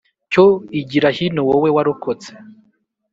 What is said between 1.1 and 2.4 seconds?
hino wowe warokotse